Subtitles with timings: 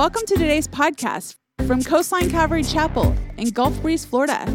[0.00, 4.50] Welcome to today's podcast from Coastline Calvary Chapel in Gulf Breeze, Florida.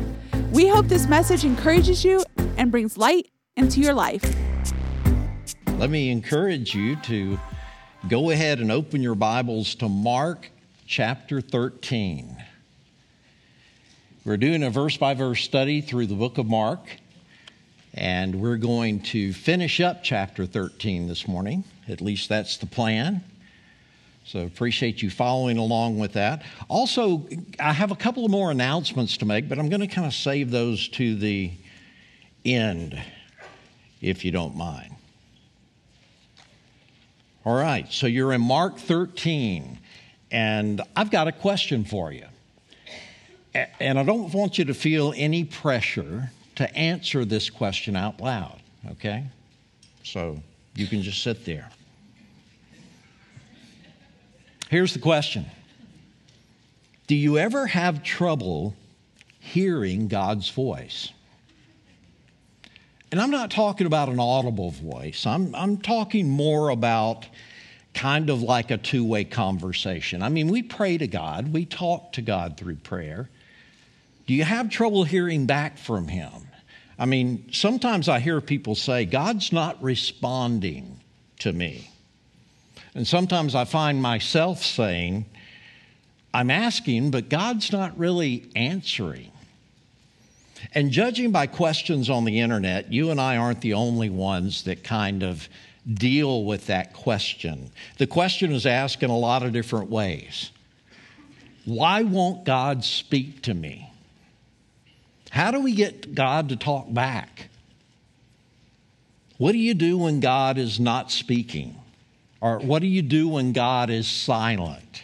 [0.52, 2.24] We hope this message encourages you
[2.58, 4.24] and brings light into your life.
[5.78, 7.40] Let me encourage you to
[8.08, 10.50] go ahead and open your Bibles to Mark
[10.88, 12.44] chapter 13.
[14.26, 16.80] We're doing a verse by verse study through the book of Mark,
[17.94, 21.66] and we're going to finish up chapter 13 this morning.
[21.88, 23.24] At least that's the plan.
[24.26, 26.44] So appreciate you following along with that.
[26.68, 27.28] Also,
[27.60, 30.16] I have a couple of more announcements to make, but I'm going to kind of
[30.16, 31.52] save those to the
[32.44, 33.00] end,
[34.02, 34.96] if you don't mind.
[37.46, 39.78] All right, so you're in Mark 13,
[40.32, 42.26] and I've got a question for you.
[43.80, 48.60] And I don't want you to feel any pressure to answer this question out loud,
[48.94, 49.28] okay?
[50.04, 50.42] So
[50.74, 51.70] you can just sit there.
[54.70, 55.46] Here's the question
[57.08, 58.76] Do you ever have trouble
[59.40, 61.12] hearing God's voice?
[63.12, 67.28] And I'm not talking about an audible voice, I'm, I'm talking more about
[67.94, 70.22] kind of like a two way conversation.
[70.22, 73.30] I mean, we pray to God, we talk to God through prayer.
[74.28, 76.32] Do you have trouble hearing back from Him?
[76.98, 81.00] I mean, sometimes I hear people say, God's not responding
[81.40, 81.92] to me.
[82.96, 85.26] And sometimes I find myself saying,
[86.34, 89.32] I'm asking, but God's not really answering.
[90.74, 94.84] And judging by questions on the internet, you and I aren't the only ones that
[94.84, 95.48] kind of
[95.94, 97.70] deal with that question.
[97.98, 100.52] The question is asked in a lot of different ways.
[101.66, 103.92] Why won't God speak to me?
[105.32, 107.50] How do we get God to talk back?
[109.38, 111.76] What do you do when God is not speaking?
[112.42, 115.04] Or what do you do when God is silent?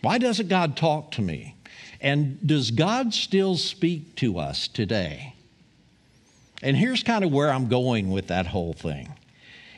[0.00, 1.56] Why doesn't God talk to me?
[2.00, 5.34] And does God still speak to us today?
[6.62, 9.12] And here's kind of where I'm going with that whole thing.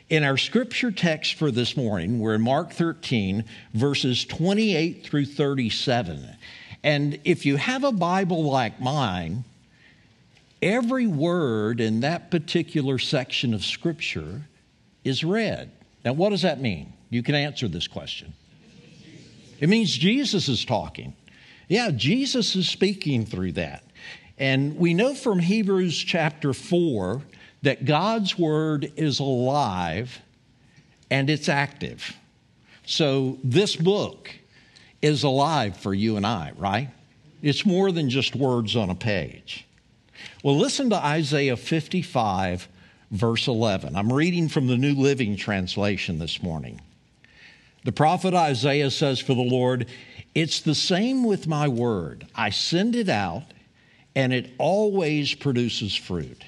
[0.09, 6.35] In our scripture text for this morning, we're in Mark 13, verses 28 through 37.
[6.83, 9.43] And if you have a Bible like mine,
[10.61, 14.43] every word in that particular section of scripture
[15.05, 15.71] is read.
[16.03, 16.91] Now, what does that mean?
[17.09, 18.33] You can answer this question.
[19.59, 21.15] It means Jesus is talking.
[21.69, 23.83] Yeah, Jesus is speaking through that.
[24.37, 27.21] And we know from Hebrews chapter 4
[27.61, 30.19] that God's word is alive
[31.09, 32.15] and it's active.
[32.85, 34.29] So this book
[35.01, 36.89] is alive for you and I, right?
[37.41, 39.65] It's more than just words on a page.
[40.43, 42.67] Well, listen to Isaiah 55,
[43.15, 43.95] verse 11.
[43.95, 46.81] I'm reading from the New Living Translation this morning.
[47.83, 49.87] The prophet Isaiah says for the Lord,
[50.33, 52.27] It's the same with my word.
[52.35, 53.43] I send it out,
[54.15, 56.43] and it always produces fruit.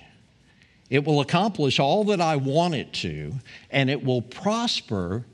[0.90, 3.34] It will accomplish all that I want it to,
[3.70, 5.26] and it will prosper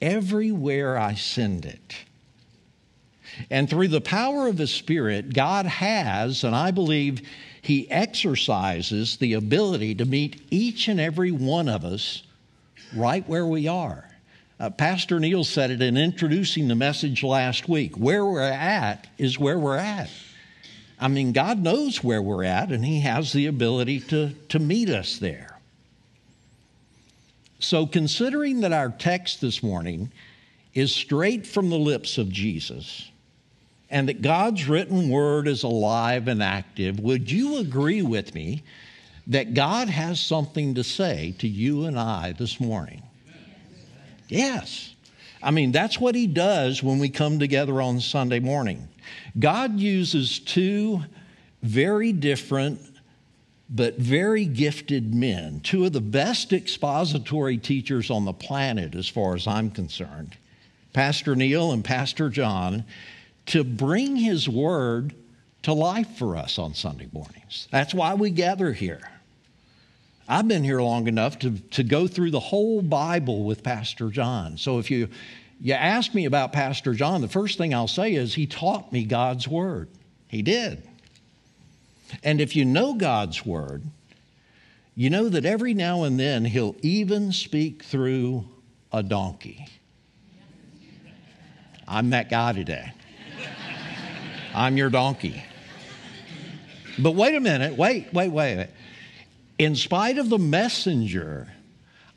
[0.00, 1.96] everywhere I send it.
[3.50, 7.22] And through the power of His Spirit, God has, and I believe
[7.68, 12.22] he exercises the ability to meet each and every one of us
[12.96, 14.08] right where we are.
[14.58, 17.96] Uh, Pastor Neil said it in introducing the message last week.
[17.96, 20.10] Where we're at is where we're at.
[20.98, 24.88] I mean, God knows where we're at, and He has the ability to, to meet
[24.88, 25.58] us there.
[27.60, 30.10] So, considering that our text this morning
[30.74, 33.10] is straight from the lips of Jesus,
[33.90, 38.62] and that God's written word is alive and active, would you agree with me
[39.26, 43.02] that God has something to say to you and I this morning?
[44.28, 44.94] Yes.
[45.42, 48.88] I mean, that's what He does when we come together on Sunday morning.
[49.38, 51.02] God uses two
[51.62, 52.80] very different
[53.70, 59.34] but very gifted men, two of the best expository teachers on the planet, as far
[59.34, 60.36] as I'm concerned,
[60.94, 62.84] Pastor Neil and Pastor John
[63.48, 65.14] to bring His Word
[65.62, 67.68] to life for us on Sunday mornings.
[67.70, 69.10] That's why we gather here.
[70.28, 74.58] I've been here long enough to, to go through the whole Bible with Pastor John.
[74.58, 75.08] So if you,
[75.60, 79.04] you ask me about Pastor John, the first thing I'll say is he taught me
[79.04, 79.88] God's Word.
[80.28, 80.82] He did.
[82.22, 83.82] And if you know God's Word,
[84.94, 88.44] you know that every now and then he'll even speak through
[88.92, 89.66] a donkey.
[91.86, 92.92] I'm that guy today.
[94.58, 95.40] I'm your donkey.
[96.98, 98.68] But wait a minute, wait, wait, wait.
[99.56, 101.46] In spite of the messenger,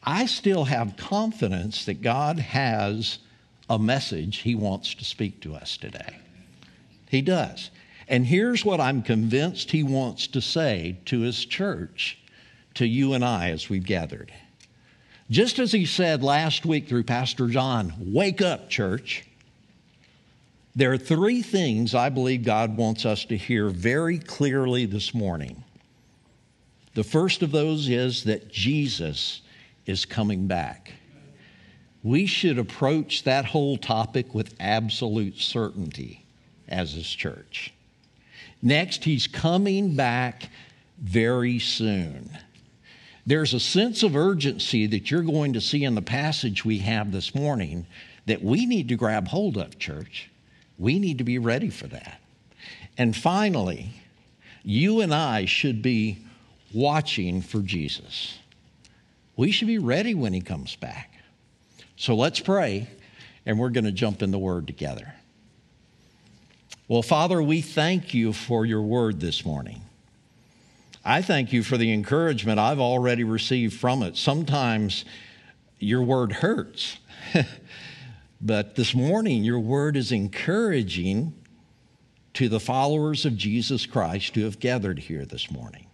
[0.04, 3.20] I still have confidence that God has
[3.70, 6.18] a message he wants to speak to us today.
[7.10, 7.70] He does.
[8.08, 12.18] And here's what I'm convinced he wants to say to his church,
[12.74, 14.34] to you and I as we've gathered.
[15.30, 19.26] Just as he said last week through Pastor John, wake up, church.
[20.76, 25.64] There are three things I believe God wants us to hear very clearly this morning.
[26.94, 29.42] The first of those is that Jesus
[29.86, 30.94] is coming back.
[32.04, 36.26] We should approach that whole topic with absolute certainty
[36.70, 37.74] as his church.
[38.62, 40.50] Next, he's coming back
[40.98, 42.30] very soon.
[43.26, 47.12] There's a sense of urgency that you're going to see in the passage we have
[47.12, 47.86] this morning
[48.26, 50.31] that we need to grab hold of, church.
[50.78, 52.20] We need to be ready for that.
[52.98, 53.90] And finally,
[54.64, 56.20] you and I should be
[56.74, 58.38] watching for Jesus.
[59.36, 61.12] We should be ready when he comes back.
[61.96, 62.88] So let's pray,
[63.46, 65.14] and we're going to jump in the word together.
[66.88, 69.82] Well, Father, we thank you for your word this morning.
[71.04, 74.18] I thank you for the encouragement I've already received from it.
[74.18, 75.06] Sometimes
[75.80, 76.98] your word hurts,
[78.42, 81.34] but this morning your word is encouraging
[82.34, 85.88] to the followers of Jesus Christ who have gathered here this morning.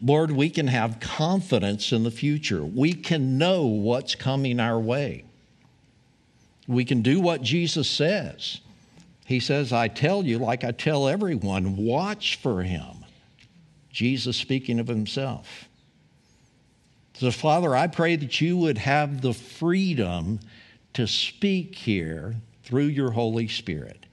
[0.00, 2.64] Lord, we can have confidence in the future.
[2.64, 5.24] We can know what's coming our way.
[6.66, 8.60] We can do what Jesus says.
[9.26, 13.04] He says, I tell you, like I tell everyone, watch for him.
[13.90, 15.68] Jesus speaking of himself.
[17.14, 20.40] So, Father, I pray that you would have the freedom
[20.94, 24.06] to speak here through your Holy Spirit.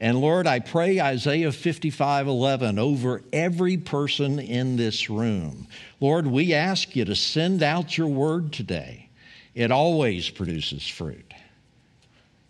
[0.00, 5.68] And Lord, I pray Isaiah 55 11 over every person in this room.
[6.00, 9.08] Lord, we ask you to send out your word today.
[9.54, 11.32] It always produces fruit.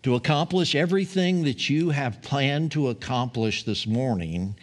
[0.01, 4.55] To accomplish everything that you have planned to accomplish this morning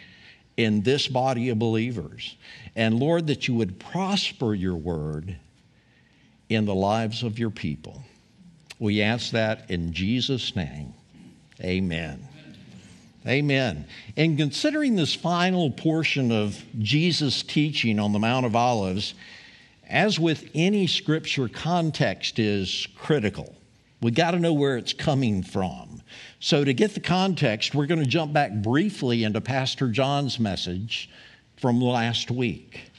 [0.57, 2.37] in this body of believers.
[2.75, 5.37] And Lord, that you would prosper your word
[6.49, 8.03] in the lives of your people.
[8.81, 10.95] We ask that in Jesus' name.
[11.63, 12.27] Amen.
[13.27, 13.87] Amen.
[14.17, 19.15] In considering this final portion of Jesus' teaching on the Mount of Olives,
[19.87, 23.55] as with any scripture, context is critical.
[24.01, 26.01] We got to know where it's coming from.
[26.39, 31.11] So, to get the context, we're going to jump back briefly into Pastor John's message
[31.59, 32.91] from last week.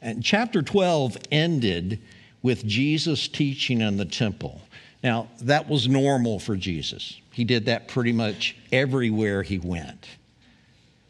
[0.00, 2.00] And chapter 12 ended
[2.40, 4.62] with Jesus teaching in the temple.
[5.02, 7.20] Now, that was normal for Jesus.
[7.32, 10.06] He did that pretty much everywhere he went.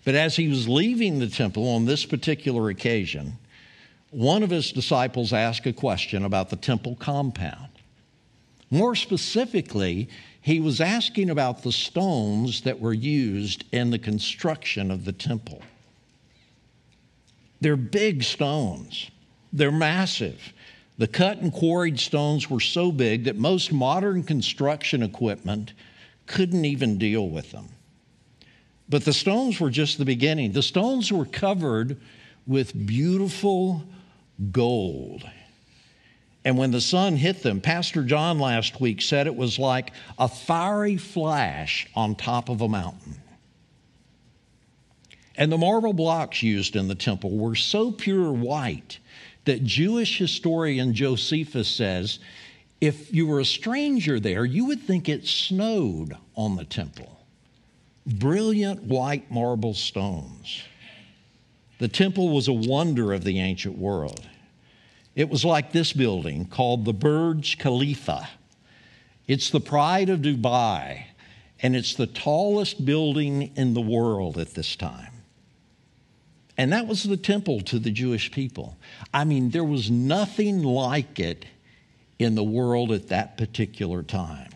[0.05, 3.38] But as he was leaving the temple on this particular occasion,
[4.11, 7.69] one of his disciples asked a question about the temple compound.
[8.70, 10.08] More specifically,
[10.40, 15.62] he was asking about the stones that were used in the construction of the temple.
[17.61, 19.11] They're big stones,
[19.52, 20.52] they're massive.
[20.98, 25.72] The cut and quarried stones were so big that most modern construction equipment
[26.26, 27.68] couldn't even deal with them.
[28.88, 30.52] But the stones were just the beginning.
[30.52, 32.00] The stones were covered
[32.46, 33.84] with beautiful
[34.50, 35.28] gold.
[36.44, 40.28] And when the sun hit them, Pastor John last week said it was like a
[40.28, 43.16] fiery flash on top of a mountain.
[45.37, 48.99] And the marble blocks used in the temple were so pure white
[49.49, 52.19] that Jewish historian Josephus says
[52.83, 57.25] if you were a stranger there, you would think it snowed on the temple.
[58.05, 60.62] Brilliant white marble stones.
[61.78, 64.28] The temple was a wonder of the ancient world.
[65.17, 68.28] It was like this building called the Burj Khalifa.
[69.26, 71.05] It's the pride of Dubai,
[71.62, 75.07] and it's the tallest building in the world at this time.
[76.58, 78.76] And that was the temple to the Jewish people.
[79.14, 81.46] I mean, there was nothing like it
[82.18, 84.50] in the world at that particular time.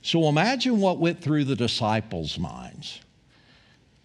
[0.00, 3.00] So imagine what went through the disciples' minds.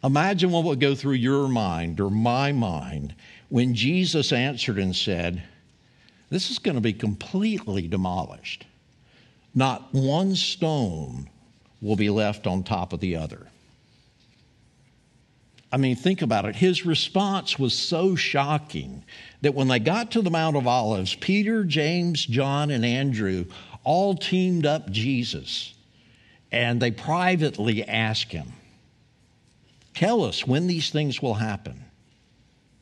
[0.04, 3.14] Imagine what would go through your mind or my mind
[3.50, 5.44] when Jesus answered and said,
[6.32, 8.66] This is going to be completely demolished.
[9.54, 11.30] Not one stone
[11.80, 13.48] will be left on top of the other.
[15.74, 16.56] I mean, think about it.
[16.56, 19.04] His response was so shocking
[19.42, 23.46] that when they got to the Mount of Olives, Peter, James, John, and Andrew
[23.84, 25.74] all teamed up Jesus
[26.52, 28.54] and they privately asked him,
[29.96, 31.84] Tell us when these things will happen.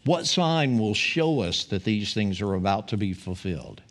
[0.03, 3.81] What sign will show us that these things are about to be fulfilled?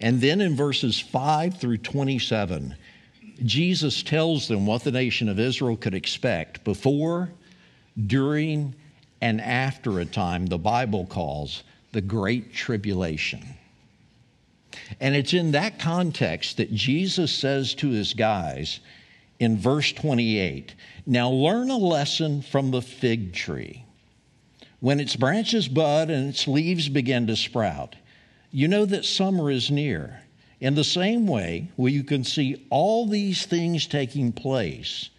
[0.00, 2.74] And then in verses 5 through 27,
[3.44, 7.32] Jesus tells them what the nation of Israel could expect before,
[8.06, 8.74] during,
[9.20, 13.42] and after a time the Bible calls the Great Tribulation.
[15.00, 18.80] And it's in that context that Jesus says to his guys
[19.38, 20.74] in verse 28
[21.06, 23.84] Now learn a lesson from the fig tree.
[24.80, 27.96] When its branches bud and its leaves begin to sprout,
[28.50, 30.22] you know that summer is near.
[30.60, 35.10] In the same way, where you can see all these things taking place,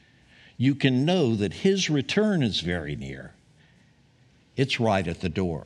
[0.59, 3.31] you can know that his return is very near.
[4.57, 5.65] It's right at the door.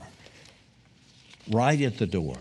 [1.49, 2.37] Right at the door.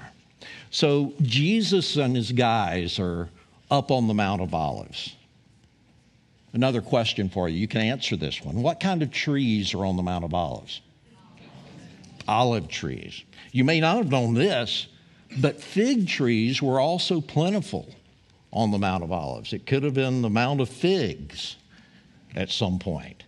[0.70, 3.30] So Jesus and his guys are
[3.70, 5.16] up on the Mount of Olives.
[6.52, 7.58] Another question for you.
[7.58, 8.60] You can answer this one.
[8.60, 10.82] What kind of trees are on the Mount of Olives?
[12.28, 13.24] Olive trees.
[13.52, 14.88] You may not have known this,
[15.38, 17.88] but fig trees were also plentiful
[18.52, 19.54] on the Mount of Olives.
[19.54, 21.56] It could have been the Mount of Figs
[22.34, 23.24] at some point.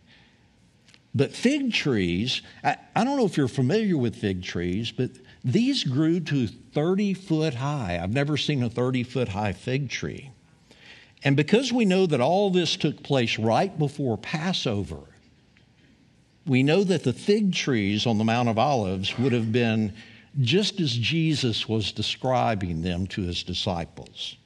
[1.15, 5.11] But fig trees, I, I, don't know if you're familiar with fig trees, but
[5.45, 8.01] these grew to 30 foot high.
[8.03, 10.33] I've never seen a 30 foot high fig tree.
[11.23, 15.01] And because we know that all this took place right before Passover,
[16.47, 19.95] we know that the fig trees on the Mount of Olives would have been
[20.41, 24.37] just as Jesus was describing them to his disciples.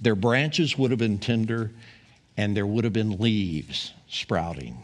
[0.00, 1.70] Their branches would have been tender,
[2.36, 4.82] and there would have been leaves sprouting.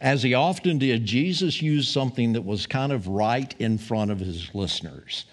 [0.00, 4.18] As he often did, Jesus used something that was kind of right in front of
[4.18, 5.26] his listeners.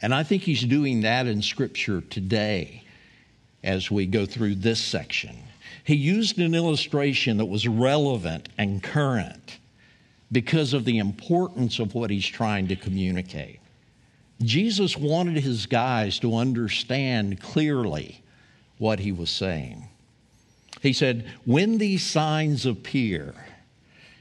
[0.00, 2.84] And I think he's doing that in Scripture today
[3.62, 5.36] as we go through this section.
[5.84, 9.58] He used an illustration that was relevant and current
[10.30, 13.60] because of the importance of what he's trying to communicate.
[14.42, 18.22] Jesus wanted his guys to understand clearly
[18.78, 19.88] what he was saying.
[20.84, 23.34] He said, When these signs appear,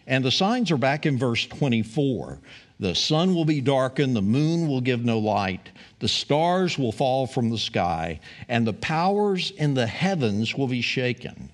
[0.08, 2.39] and the signs are back in verse 24
[2.79, 7.27] the sun will be darkened, the moon will give no light, the stars will fall
[7.27, 11.50] from the sky, and the powers in the heavens will be shaken.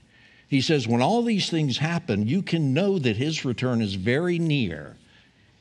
[0.47, 4.39] He says, when all these things happen, you can know that his return is very
[4.39, 4.95] near.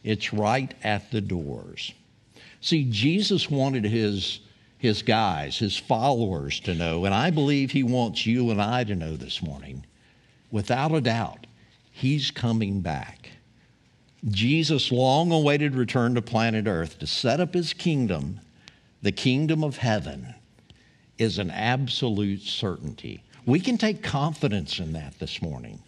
[0.04, 1.92] It's right at the doors.
[2.60, 4.40] See, Jesus wanted his,
[4.78, 8.94] his guys, his followers to know, and I believe he wants you and I to
[8.94, 9.84] know this morning,
[10.50, 11.46] without a doubt,
[11.90, 13.30] he's coming back.
[14.26, 18.40] Jesus' long awaited return to planet Earth to set up his kingdom,
[19.02, 20.34] the kingdom of heaven,
[21.18, 23.22] is an absolute certainty.
[23.46, 25.80] We can take confidence in that this morning.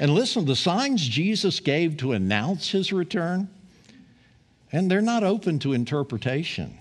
[0.00, 3.48] And listen, the signs Jesus gave to announce his return,
[4.72, 6.78] and they're not open to interpretation.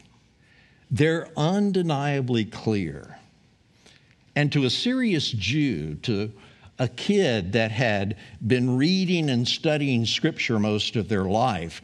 [0.89, 3.17] They're undeniably clear.
[4.35, 6.31] And to a serious Jew, to
[6.79, 11.81] a kid that had been reading and studying Scripture most of their life,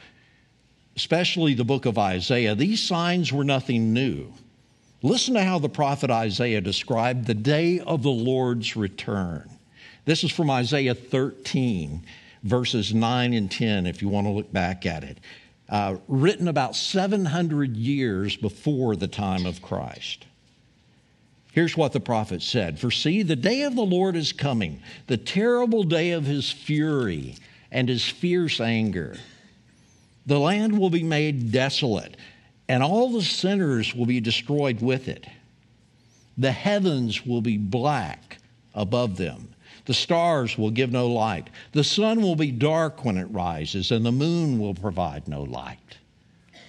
[0.95, 4.31] especially the book of Isaiah, these signs were nothing new.
[5.01, 9.49] Listen to how the prophet Isaiah described the day of the Lord's return.
[10.05, 12.03] This is from Isaiah 13,
[12.43, 15.17] verses 9 and 10, if you want to look back at it.
[15.73, 20.27] Uh, written about 700 years before the time of Christ.
[21.51, 25.17] Here's what the prophet said For see, the day of the Lord is coming, the
[25.17, 27.37] terrible day of his fury
[27.71, 29.17] and his fierce anger.
[30.27, 32.17] The land will be made desolate
[32.69, 35.25] and all the sinners will be destroyed with it.
[36.37, 38.37] The heavens will be black
[38.75, 39.55] above them.
[39.85, 41.49] The stars will give no light.
[41.73, 45.97] The sun will be dark when it rises, and the moon will provide no light.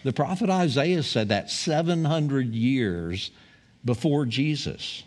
[0.02, 3.30] The prophet Isaiah said that 700 years
[3.84, 5.04] before Jesus.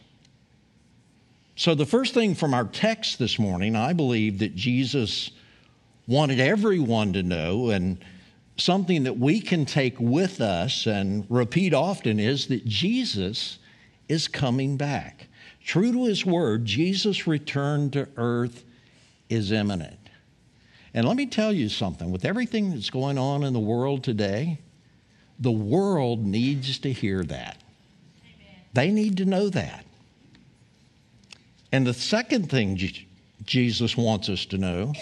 [1.55, 5.31] So, the first thing from our text this morning, I believe that Jesus
[6.07, 7.97] wanted everyone to know, and
[8.57, 13.57] something that we can take with us and repeat often is that Jesus
[14.07, 15.16] is coming back.
[15.67, 18.63] True to his word, Jesus' return to earth
[19.29, 19.99] is imminent.
[20.93, 24.59] And let me tell you something with everything that's going on in the world today,
[25.37, 27.61] the world needs to hear that.
[28.23, 28.61] Amen.
[28.71, 29.85] They need to know that.
[31.73, 32.79] And the second thing
[33.43, 34.93] Jesus wants us to know,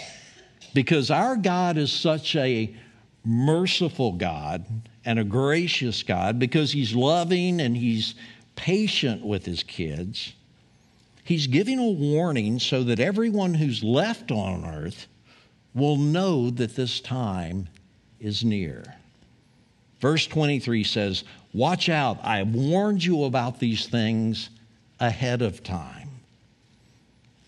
[0.73, 2.75] because our God is such a
[3.23, 4.65] merciful God
[5.05, 8.15] and a gracious God because He's loving and He's
[8.55, 10.33] patient with His kids.
[11.25, 15.07] He's giving a warning so that everyone who's left on earth
[15.73, 17.67] will know that this time
[18.19, 18.95] is near.
[19.99, 24.49] Verse 23 says, Watch out, I have warned you about these things
[24.99, 26.09] ahead of time.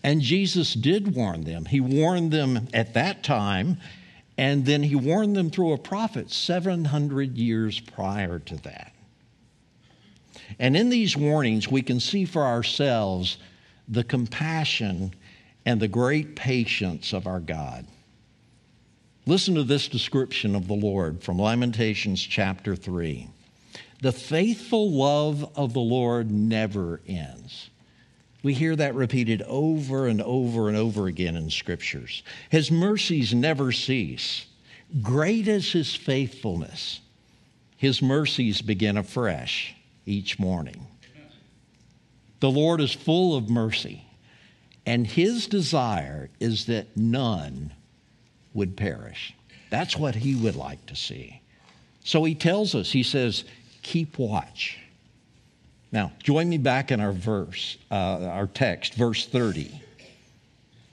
[0.02, 1.64] And Jesus did warn them.
[1.64, 3.78] He warned them at that time,
[4.36, 8.92] and then he warned them through a prophet 700 years prior to that.
[10.58, 13.36] And in these warnings, we can see for ourselves
[13.88, 15.14] the compassion
[15.64, 17.86] and the great patience of our God.
[19.26, 23.28] Listen to this description of the Lord from Lamentations chapter 3.
[24.00, 27.70] The faithful love of the Lord never ends.
[28.42, 32.22] We hear that repeated over and over and over again in scriptures.
[32.50, 34.46] His mercies never cease.
[35.02, 37.00] Great is his faithfulness.
[37.76, 39.74] His mercies begin afresh
[40.06, 40.86] each morning.
[42.40, 44.04] The Lord is full of mercy,
[44.86, 47.72] and his desire is that none
[48.54, 49.34] would perish.
[49.70, 51.42] That's what he would like to see.
[52.04, 53.44] So he tells us, he says,
[53.82, 54.78] keep watch.
[55.90, 57.94] Now, join me back in our verse, uh,
[58.26, 59.82] our text, verse 30.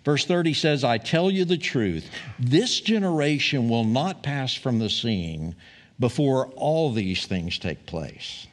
[0.04, 2.10] Verse 30 says, I tell you the truth,
[2.40, 5.56] this generation will not pass from the scene
[6.00, 8.48] before all these things take place.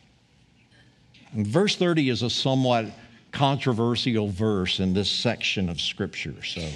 [1.34, 2.86] Verse 30 is a somewhat
[3.30, 6.68] controversial verse in this section of Scripture, so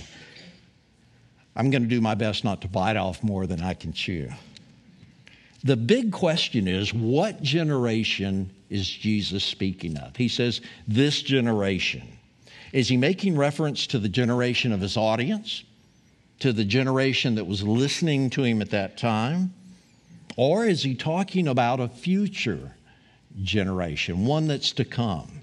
[1.54, 4.30] I'm going to do my best not to bite off more than I can chew.
[5.62, 10.16] The big question is what generation is Jesus speaking of?
[10.16, 12.16] He says, This generation.
[12.72, 15.64] Is he making reference to the generation of his audience,
[16.40, 19.54] to the generation that was listening to him at that time?
[20.36, 22.72] Or is he talking about a future
[23.42, 25.40] generation, one that's to come?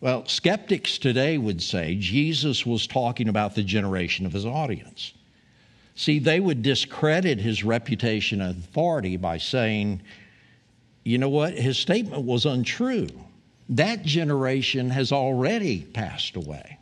[0.00, 5.12] Well, skeptics today would say Jesus was talking about the generation of his audience.
[5.96, 10.00] See, they would discredit his reputation and authority by saying,
[11.02, 11.54] you know what?
[11.54, 13.08] His statement was untrue.
[13.70, 16.78] That generation has already passed away.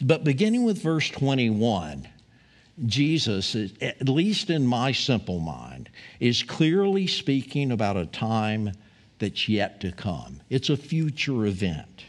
[0.00, 2.06] But beginning with verse 21,
[2.86, 5.88] Jesus, at least in my simple mind,
[6.20, 8.72] is clearly speaking about a time
[9.18, 10.40] that's yet to come.
[10.48, 12.04] It's a future event.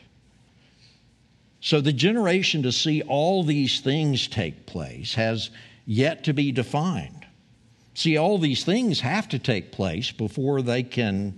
[1.61, 5.49] So the generation to see all these things take place has
[5.85, 7.25] yet to be defined.
[7.95, 11.37] See, all these things have to take place before they can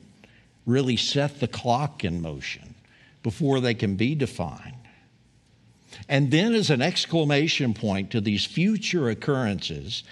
[0.65, 2.75] really set the clock in motion,
[3.23, 4.75] before they can be defined.
[6.11, 10.03] And then, as an exclamation point to these future occurrences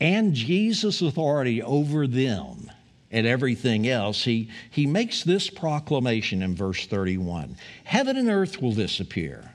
[0.00, 2.70] and Jesus' authority over them
[3.10, 8.72] and everything else, he, he makes this proclamation in verse 31 Heaven and earth will
[8.72, 9.52] disappear,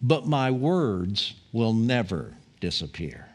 [0.00, 3.28] but my words will never disappear.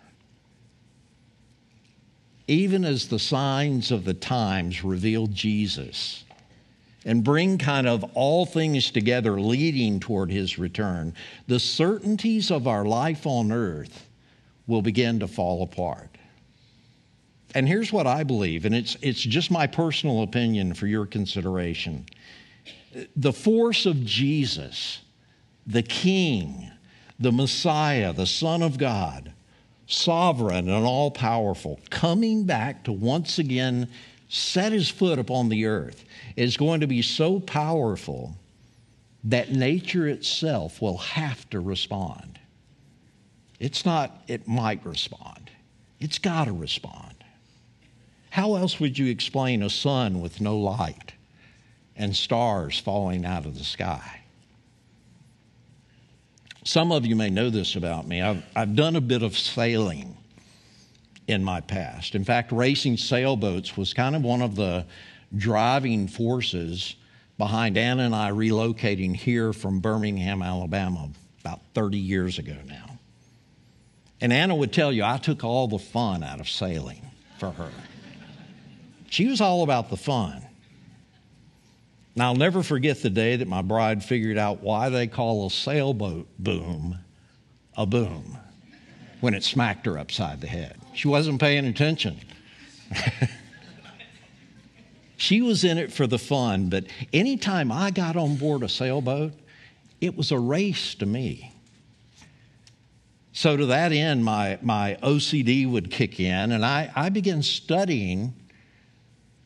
[2.47, 6.23] Even as the signs of the times reveal Jesus
[7.07, 11.13] and bring kind of all things together leading toward his return,
[11.47, 14.07] the certainties of our life on earth
[14.67, 16.09] will begin to fall apart.
[17.55, 22.05] And here's what I believe, and it's, it's just my personal opinion for your consideration.
[23.15, 24.99] The force of Jesus,
[25.65, 26.69] the King,
[27.21, 29.31] the Messiah, the Son of God,
[29.87, 33.87] sovereign and all powerful, coming back to once again
[34.29, 36.03] set his foot upon the earth,
[36.35, 38.35] is going to be so powerful
[39.23, 42.39] that nature itself will have to respond.
[43.59, 45.49] It's not, it might respond,
[45.99, 47.13] it's got to respond.
[48.29, 51.13] How else would you explain a sun with no light
[51.95, 54.21] and stars falling out of the sky?
[56.63, 58.21] Some of you may know this about me.
[58.21, 60.16] I've, I've done a bit of sailing
[61.27, 62.15] in my past.
[62.15, 64.85] In fact, racing sailboats was kind of one of the
[65.35, 66.95] driving forces
[67.37, 71.09] behind Anna and I relocating here from Birmingham, Alabama,
[71.41, 72.97] about 30 years ago now.
[74.19, 77.01] And Anna would tell you, I took all the fun out of sailing
[77.39, 77.69] for her.
[79.09, 80.41] She was all about the fun.
[82.15, 85.51] And I'll never forget the day that my bride figured out why they call a
[85.51, 86.97] sailboat boom
[87.77, 88.35] a boom
[89.21, 90.75] when it smacked her upside the head.
[90.97, 92.19] She wasn't paying attention.
[95.17, 99.33] she was in it for the fun, but anytime I got on board a sailboat,
[100.01, 101.53] it was a race to me.
[103.31, 108.33] So, to that end, my, my OCD would kick in, and I, I began studying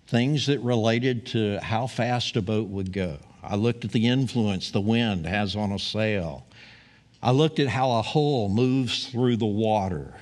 [0.08, 3.18] things that related to how fast a boat would go.
[3.44, 6.46] I looked at the influence the wind has on a sail.
[7.22, 10.16] I looked at how a hull moves through the water.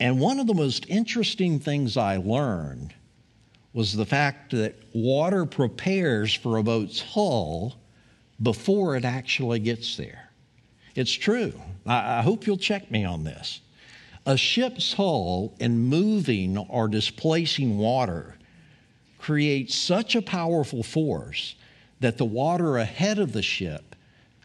[0.00, 2.94] And one of the most interesting things I learned
[3.72, 7.76] was the fact that water prepares for a boat's hull
[8.40, 10.30] before it actually gets there.
[10.94, 11.52] It's true.
[11.86, 13.60] I, I hope you'll check me on this.
[14.26, 18.36] A ship's hull in moving or displacing water
[19.18, 21.56] creates such a powerful force
[22.00, 23.96] that the water ahead of the ship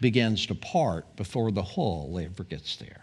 [0.01, 3.01] begins to part before the hull ever gets there.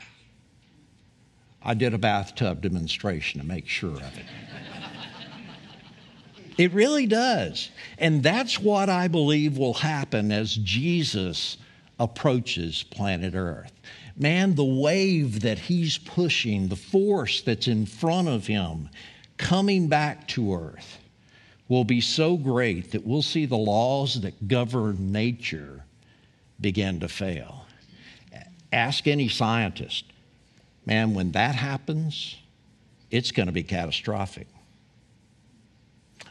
[1.62, 4.24] I did a bathtub demonstration to make sure of it.
[6.56, 7.70] it really does.
[7.98, 11.58] And that's what I believe will happen as Jesus
[11.98, 13.72] approaches planet Earth.
[14.16, 18.88] Man, the wave that he's pushing, the force that's in front of him
[19.36, 20.98] coming back to Earth,
[21.68, 25.84] will be so great that we'll see the laws that govern nature
[26.60, 27.66] begin to fail.
[28.72, 30.04] Ask any scientist
[30.90, 32.36] Man, when that happens,
[33.12, 34.48] it's going to be catastrophic.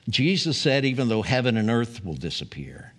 [0.09, 2.93] Jesus said, even though heaven and earth will disappear,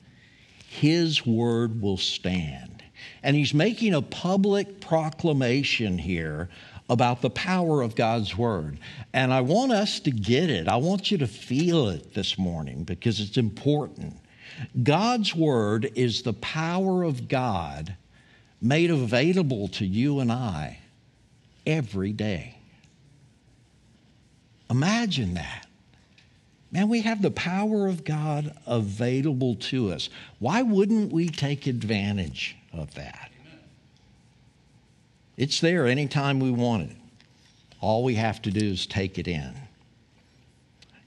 [0.66, 2.82] his word will stand.
[3.22, 6.48] And he's making a public proclamation here
[6.88, 8.78] about the power of God's word.
[9.12, 10.66] And I want us to get it.
[10.66, 14.16] I want you to feel it this morning because it's important.
[14.82, 17.96] God's word is the power of God
[18.62, 20.79] made available to you and I
[21.66, 22.58] every day.
[24.70, 25.66] Imagine that.
[26.72, 30.08] Man, we have the power of God available to us.
[30.38, 33.30] Why wouldn't we take advantage of that?
[35.36, 36.96] It's there anytime we want it.
[37.80, 39.54] All we have to do is take it in.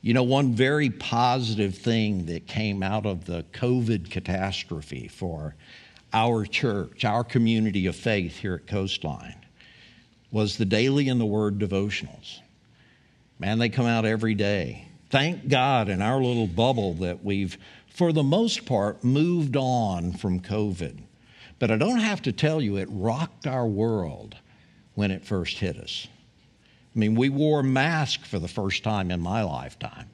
[0.01, 5.55] You know, one very positive thing that came out of the COVID catastrophe for
[6.11, 9.42] our church, our community of faith here at Coastline,
[10.33, 12.39] was the Daily in the Word devotionals.
[13.37, 14.87] Man, they come out every day.
[15.11, 17.55] Thank God in our little bubble that we've,
[17.87, 20.97] for the most part, moved on from COVID.
[21.59, 24.35] But I don't have to tell you, it rocked our world
[24.95, 26.07] when it first hit us.
[26.95, 30.09] I mean, we wore masks for the first time in my lifetime.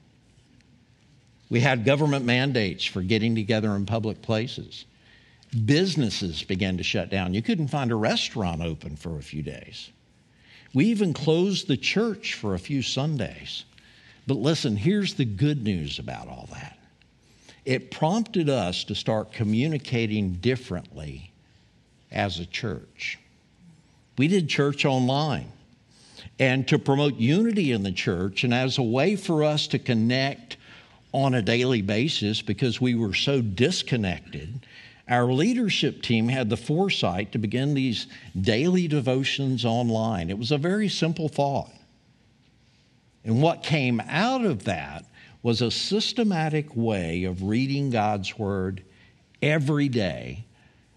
[1.48, 4.84] We had government mandates for getting together in public places.
[5.64, 7.32] Businesses began to shut down.
[7.32, 9.90] You couldn't find a restaurant open for a few days.
[10.72, 13.64] We even closed the church for a few Sundays.
[14.26, 16.76] But listen, here's the good news about all that
[17.64, 21.30] it prompted us to start communicating differently
[22.10, 23.18] as a church.
[24.16, 25.52] We did church online
[26.38, 30.56] and to promote unity in the church and as a way for us to connect
[31.12, 34.60] on a daily basis because we were so disconnected
[35.10, 38.06] our leadership team had the foresight to begin these
[38.40, 40.30] daily devotions online.
[40.30, 41.72] It was a very simple thought.
[43.24, 45.04] And what came out of that
[45.42, 48.84] was a systematic way of reading God's Word
[49.42, 50.44] every day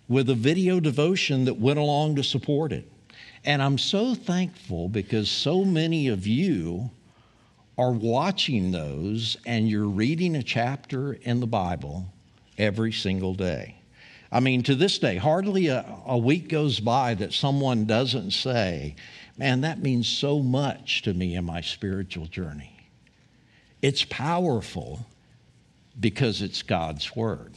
[0.08, 2.90] with a video devotion that went along to support it.
[3.44, 6.92] And I'm so thankful because so many of you
[7.78, 12.06] are watching those and you're reading a chapter in the Bible
[12.58, 13.76] every single day.
[14.34, 18.96] I mean, to this day, hardly a, a week goes by that someone doesn't say,
[19.38, 22.90] Man, that means so much to me in my spiritual journey.
[23.82, 25.06] It's powerful
[26.00, 27.54] because it's God's Word.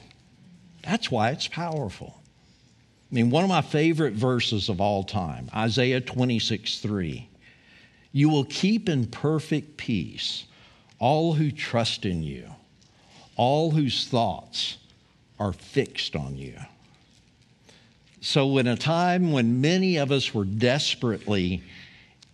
[0.83, 2.15] That's why it's powerful.
[3.11, 7.29] I mean, one of my favorite verses of all time, Isaiah 26 3.
[8.13, 10.45] You will keep in perfect peace
[10.99, 12.51] all who trust in you,
[13.37, 14.77] all whose thoughts
[15.39, 16.55] are fixed on you.
[18.21, 21.63] So, in a time when many of us were desperately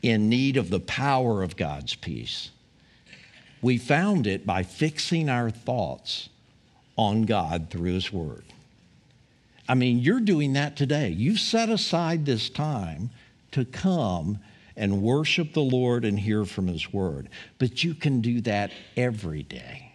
[0.00, 2.50] in need of the power of God's peace,
[3.60, 6.28] we found it by fixing our thoughts
[6.96, 8.44] on God through His Word.
[9.68, 11.10] I mean, you're doing that today.
[11.10, 13.10] You've set aside this time
[13.52, 14.38] to come
[14.76, 17.28] and worship the Lord and hear from His Word.
[17.58, 19.91] But you can do that every day.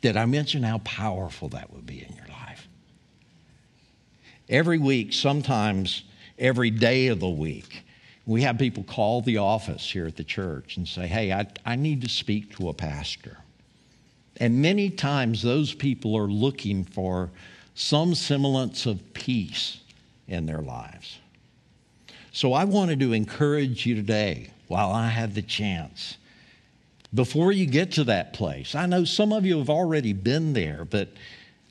[0.00, 2.68] Did I mention how powerful that would be in your life?
[4.48, 6.04] Every week, sometimes
[6.38, 7.84] every day of the week,
[8.26, 11.76] we have people call the office here at the church and say, Hey, I, I
[11.76, 13.38] need to speak to a pastor.
[14.38, 17.30] And many times those people are looking for
[17.74, 19.80] some semblance of peace
[20.28, 21.18] in their lives.
[22.32, 26.18] So I wanted to encourage you today while I have the chance
[27.14, 28.74] before you get to that place.
[28.74, 31.08] I know some of you have already been there, but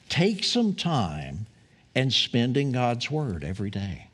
[0.09, 1.47] take some time
[1.93, 4.07] and spend in God's Word every day.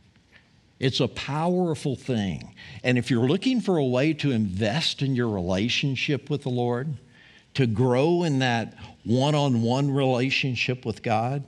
[0.80, 2.56] It's a powerful thing.
[2.84, 6.98] And if you're looking for a way to invest in your relationship with the Lord,
[7.54, 11.44] to grow in that one on one relationship with God,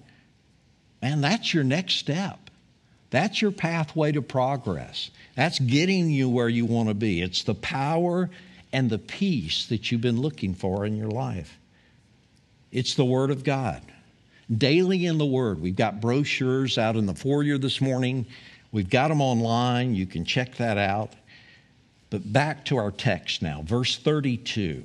[1.02, 2.52] man, that's your next step.
[3.10, 5.10] That's your pathway to progress.
[5.36, 7.22] That's getting you where you want to be.
[7.22, 8.30] It's the power
[8.74, 11.58] and the peace that you've been looking for in your life.
[12.72, 13.82] It's the Word of God.
[14.56, 15.62] Daily in the Word.
[15.62, 18.26] We've got brochures out in the foyer this morning.
[18.72, 19.94] We've got them online.
[19.94, 21.14] You can check that out.
[22.10, 24.84] But back to our text now, verse 32.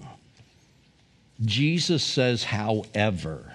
[1.44, 3.54] Jesus says, however.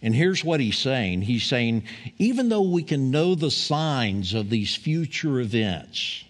[0.00, 1.84] And here's what he's saying He's saying,
[2.18, 6.24] even though we can know the signs of these future events,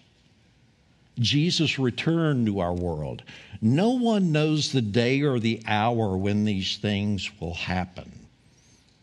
[1.19, 3.23] Jesus returned to our world.
[3.61, 8.23] No one knows the day or the hour when these things will happen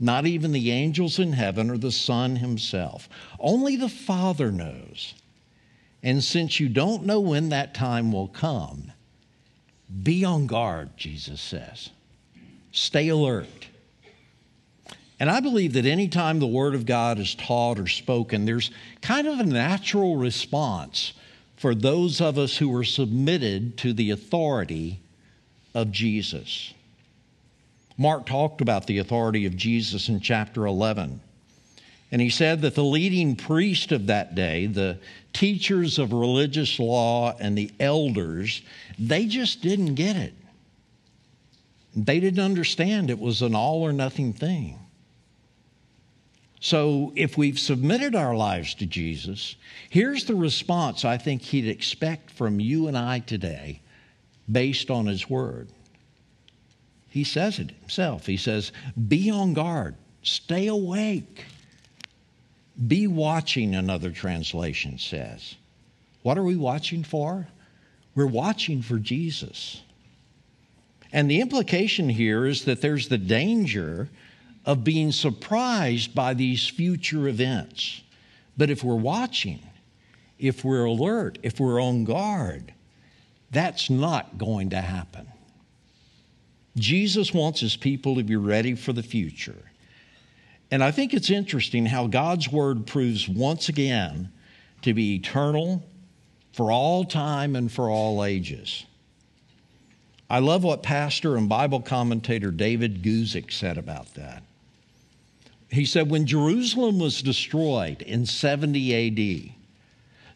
[0.01, 3.09] not even the angels in heaven or the Son himself.
[3.39, 5.15] Only the Father knows.
[6.03, 8.93] And since you don't know when that time will come,
[10.03, 11.91] be on guard, Jesus says.
[12.73, 13.67] Stay alert.
[15.19, 18.71] And I believe that anytime the Word of God is taught or spoken, there's
[19.03, 21.13] kind of a natural response
[21.61, 24.99] for those of us who are submitted to the authority
[25.75, 26.73] of Jesus.
[27.99, 31.21] Mark talked about the authority of Jesus in chapter 11.
[32.11, 35.01] And he said that the leading priest of that day, the
[35.35, 38.63] teachers of religious law, and the elders,
[38.99, 40.33] they just didn't get it.
[41.95, 44.79] They didn't understand it was an all or nothing thing.
[46.63, 49.57] So, if we've submitted our lives to Jesus,
[49.89, 53.81] here's the response I think He'd expect from you and I today
[54.51, 55.69] based on His Word.
[57.11, 58.27] He says it himself.
[58.27, 58.73] He says,
[59.09, 61.45] Be on guard, stay awake,
[62.87, 65.57] be watching, another translation says.
[66.23, 67.49] What are we watching for?
[68.15, 69.83] We're watching for Jesus.
[71.13, 74.09] And the implication here is that there's the danger
[74.65, 78.03] of being surprised by these future events.
[78.57, 79.61] But if we're watching,
[80.39, 82.73] if we're alert, if we're on guard,
[83.51, 85.27] that's not going to happen.
[86.77, 89.71] Jesus wants his people to be ready for the future.
[90.71, 94.31] And I think it's interesting how God's word proves once again
[94.83, 95.83] to be eternal
[96.53, 98.85] for all time and for all ages.
[100.29, 104.45] I love what pastor and Bible commentator David Guzik said about that.
[105.71, 109.55] He said, When Jerusalem was destroyed in 70 AD,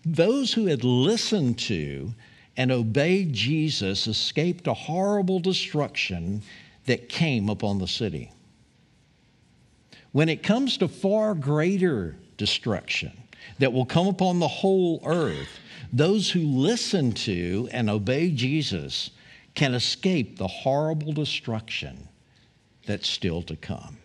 [0.05, 2.15] those who had listened to
[2.57, 6.43] and obeyed Jesus escaped a horrible destruction
[6.87, 8.31] that came upon the city.
[10.13, 13.13] When it comes to far greater destruction
[13.59, 15.59] that will come upon the whole earth,
[15.93, 19.11] those who listen to and obey Jesus
[19.55, 22.09] can escape the horrible destruction
[22.87, 23.99] that's still to come.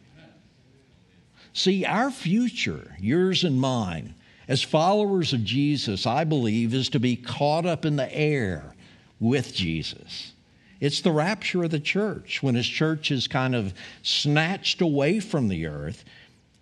[1.53, 4.13] See, our future, yours and mine,
[4.47, 8.75] as followers of Jesus, I believe, is to be caught up in the air
[9.19, 10.33] with Jesus.
[10.79, 15.49] It's the rapture of the church when his church is kind of snatched away from
[15.49, 16.05] the earth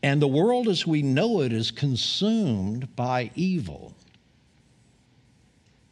[0.02, 3.94] and the world as we know it is consumed by evil.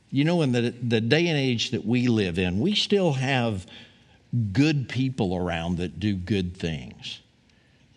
[0.10, 3.66] You know, in the, the day and age that we live in, we still have
[4.54, 7.20] good people around that do good things.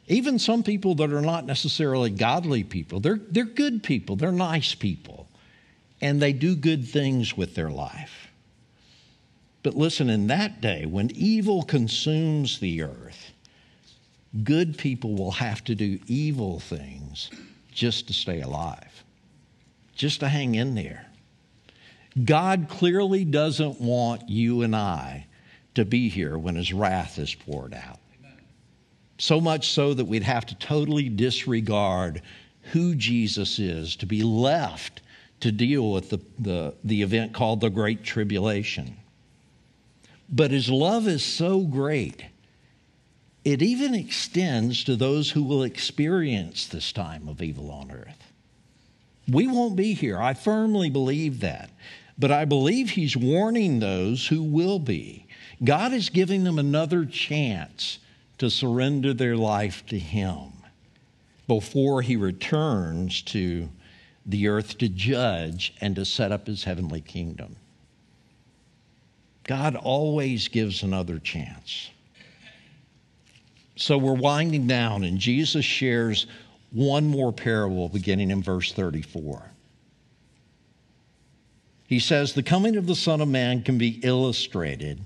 [0.08, 4.74] Even some people that are not necessarily godly people, they're, they're good people, they're nice
[4.74, 5.28] people,
[6.00, 8.28] and they do good things with their life.
[9.62, 13.32] But listen, in that day, when evil consumes the earth,
[14.44, 17.30] good people will have to do evil things
[17.70, 19.04] just to stay alive,
[19.94, 21.06] just to hang in there.
[22.24, 25.26] God clearly doesn't want you and I
[25.74, 27.97] to be here when his wrath is poured out.
[29.18, 32.22] So much so that we'd have to totally disregard
[32.72, 35.02] who Jesus is to be left
[35.40, 38.96] to deal with the, the, the event called the Great Tribulation.
[40.28, 42.24] But his love is so great,
[43.44, 48.32] it even extends to those who will experience this time of evil on earth.
[49.26, 50.18] We won't be here.
[50.20, 51.70] I firmly believe that.
[52.18, 55.26] But I believe he's warning those who will be.
[55.62, 57.98] God is giving them another chance
[58.38, 60.52] to surrender their life to Him
[61.46, 63.68] before He returns to
[64.26, 67.56] the earth to judge and to set up His heavenly kingdom.
[69.44, 71.90] God always gives another chance.
[73.76, 76.26] So we're winding down, and Jesus shares
[76.72, 79.42] one more parable beginning in verse 34.
[81.86, 85.00] He says, The coming of the Son of Man can be illustrated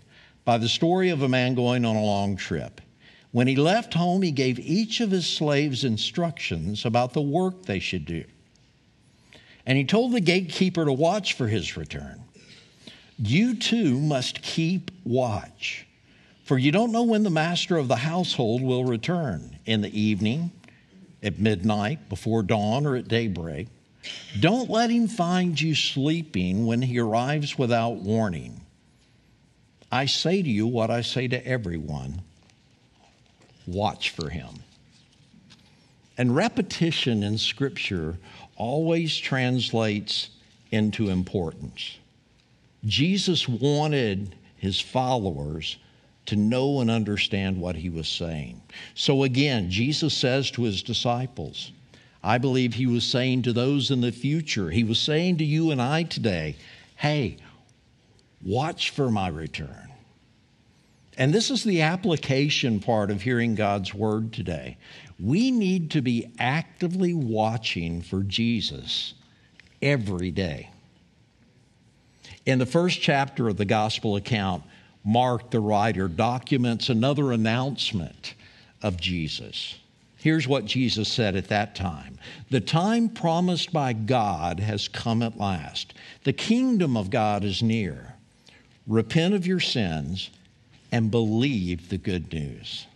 [0.44, 2.80] by the story of a man going on a long trip.
[3.32, 7.78] When he left home, he gave each of his slaves instructions about the work they
[7.78, 8.24] should do.
[9.64, 12.22] And he told the gatekeeper to watch for his return.
[13.18, 15.86] You too must keep watch,
[16.44, 20.50] for you don't know when the master of the household will return in the evening,
[21.22, 23.68] at midnight, before dawn, or at daybreak.
[24.40, 28.60] Don't let him find you sleeping when he arrives without warning.
[29.90, 32.22] I say to you what I say to everyone
[33.66, 34.48] watch for him.
[36.18, 38.18] And repetition in Scripture
[38.56, 40.30] always translates
[40.70, 41.98] into importance.
[42.84, 45.78] Jesus wanted his followers
[46.26, 48.60] to know and understand what he was saying.
[48.94, 51.72] So again, Jesus says to his disciples,
[52.22, 55.72] I believe he was saying to those in the future, he was saying to you
[55.72, 56.56] and I today,
[56.96, 57.38] hey,
[58.44, 59.91] watch for my return.
[61.18, 64.78] And this is the application part of hearing God's word today.
[65.20, 69.14] We need to be actively watching for Jesus
[69.82, 70.70] every day.
[72.46, 74.64] In the first chapter of the gospel account,
[75.04, 78.34] Mark, the writer, documents another announcement
[78.82, 79.76] of Jesus.
[80.16, 82.18] Here's what Jesus said at that time
[82.50, 85.94] The time promised by God has come at last.
[86.24, 88.14] The kingdom of God is near.
[88.86, 90.30] Repent of your sins
[90.92, 92.86] and believe the good news.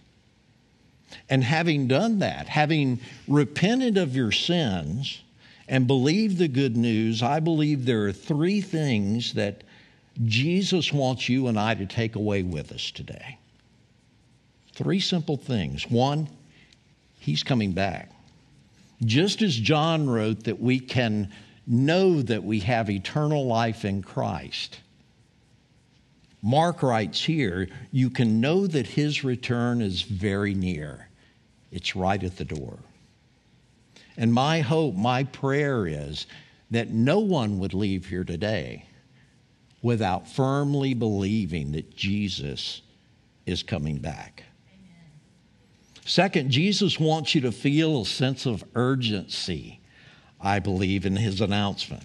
[1.28, 5.22] And having done that, having repented of your sins
[5.66, 9.64] and believed the good news, I believe there are three things that
[10.24, 13.38] Jesus wants you and I to take away with us today.
[14.74, 15.90] Three simple things.
[15.90, 16.28] One,
[17.18, 18.12] He's coming back.
[19.04, 21.32] Just as John wrote that we can
[21.66, 24.80] know that we have eternal life in Christ,
[26.46, 31.08] Mark writes here, you can know that his return is very near.
[31.72, 32.78] It's right at the door.
[34.16, 36.28] And my hope, my prayer is
[36.70, 38.86] that no one would leave here today
[39.82, 42.80] without firmly believing that Jesus
[43.44, 44.44] is coming back.
[46.04, 49.80] Second, Jesus wants you to feel a sense of urgency,
[50.40, 52.04] I believe, in his announcement.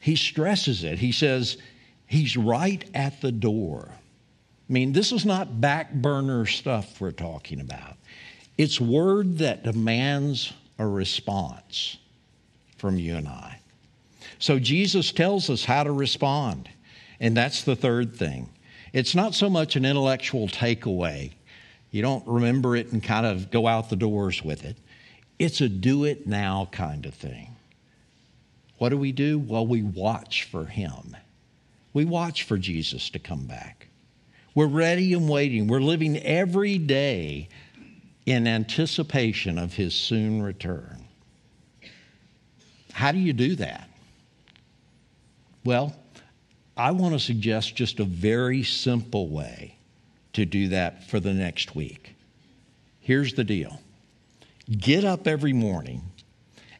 [0.00, 0.98] He stresses it.
[0.98, 1.58] He says,
[2.14, 3.88] He's right at the door.
[3.90, 7.96] I mean, this is not back burner stuff we're talking about.
[8.56, 11.96] It's word that demands a response
[12.78, 13.58] from you and I.
[14.38, 16.68] So Jesus tells us how to respond.
[17.18, 18.48] And that's the third thing.
[18.92, 21.32] It's not so much an intellectual takeaway.
[21.90, 24.76] You don't remember it and kind of go out the doors with it.
[25.40, 27.56] It's a do it now kind of thing.
[28.78, 29.40] What do we do?
[29.40, 31.16] Well, we watch for him.
[31.94, 33.88] We watch for Jesus to come back.
[34.54, 35.68] We're ready and waiting.
[35.68, 37.48] We're living every day
[38.26, 41.04] in anticipation of his soon return.
[42.92, 43.88] How do you do that?
[45.64, 45.96] Well,
[46.76, 49.76] I want to suggest just a very simple way
[50.32, 52.14] to do that for the next week.
[53.00, 53.80] Here's the deal
[54.70, 56.02] get up every morning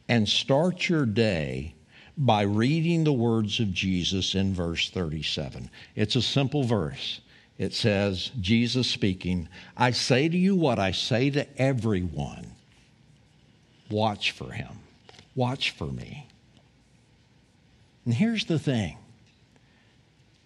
[0.09, 1.74] and start your day
[2.17, 5.69] by reading the words of Jesus in verse 37.
[5.95, 7.21] It's a simple verse.
[7.57, 9.47] It says, Jesus speaking,
[9.77, 12.51] I say to you what I say to everyone
[13.89, 14.79] watch for him,
[15.35, 16.27] watch for me.
[18.03, 18.97] And here's the thing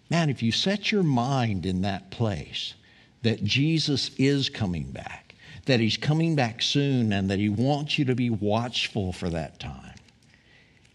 [0.08, 2.74] man, if you set your mind in that place
[3.22, 5.34] that Jesus is coming back,
[5.66, 9.60] that he's coming back soon, and that he wants you to be watchful for that
[9.60, 9.89] time,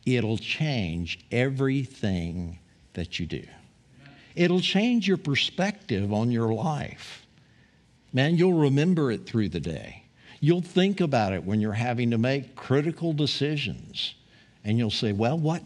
[0.05, 2.59] it'll change everything
[2.93, 3.43] that you do.
[4.35, 7.25] It'll change your perspective on your life.
[8.13, 10.03] Man, you'll remember it through the day.
[10.39, 14.15] You'll think about it when you're having to make critical decisions.
[14.63, 15.63] And you'll say, well, what,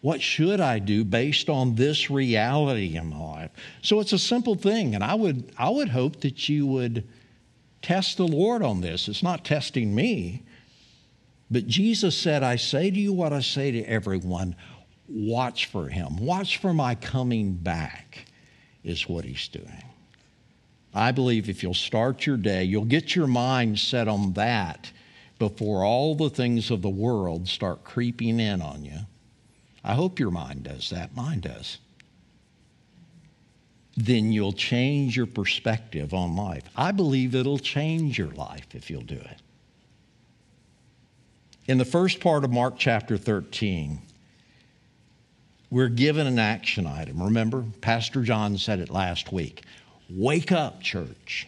[0.00, 3.50] what should I do based on this reality in my life?
[3.82, 4.94] So it's a simple thing.
[4.94, 7.06] And I would, I would hope that you would
[7.82, 9.08] test the Lord on this.
[9.08, 10.44] It's not testing me.
[11.50, 14.56] But Jesus said, I say to you what I say to everyone
[15.08, 16.16] watch for him.
[16.18, 18.26] Watch for my coming back,
[18.84, 19.84] is what he's doing.
[20.94, 24.90] I believe if you'll start your day, you'll get your mind set on that
[25.38, 28.98] before all the things of the world start creeping in on you.
[29.84, 31.14] I hope your mind does that.
[31.14, 31.78] Mine does.
[33.96, 36.64] Then you'll change your perspective on life.
[36.76, 39.40] I believe it'll change your life if you'll do it.
[41.68, 44.00] In the first part of Mark chapter 13,
[45.70, 47.22] we're given an action item.
[47.22, 49.62] Remember, Pastor John said it last week
[50.08, 51.46] Wake up, church.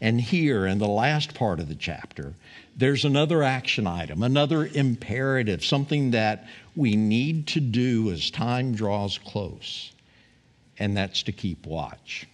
[0.00, 2.32] And here in the last part of the chapter,
[2.74, 9.18] there's another action item, another imperative, something that we need to do as time draws
[9.18, 9.92] close,
[10.78, 12.26] and that's to keep watch.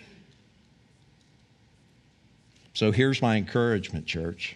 [2.73, 4.55] So here's my encouragement, church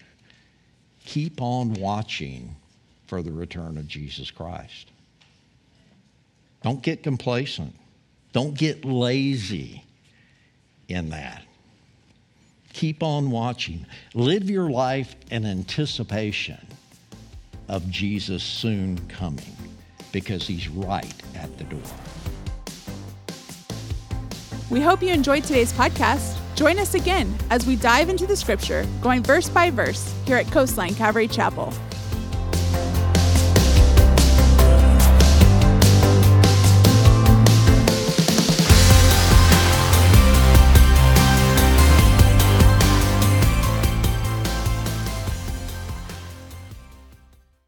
[1.04, 2.54] keep on watching
[3.06, 4.90] for the return of Jesus Christ.
[6.62, 7.74] Don't get complacent,
[8.32, 9.84] don't get lazy
[10.88, 11.42] in that.
[12.72, 13.84] Keep on watching.
[14.14, 16.58] Live your life in anticipation
[17.68, 19.56] of Jesus soon coming
[20.10, 21.80] because he's right at the door.
[24.72, 26.38] We hope you enjoyed today's podcast.
[26.54, 30.50] Join us again as we dive into the scripture, going verse by verse, here at
[30.50, 31.74] Coastline Calvary Chapel.